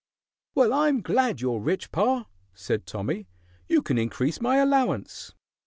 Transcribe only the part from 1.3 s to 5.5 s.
you're rich, pa," said Tommy; "you can increase my allowance."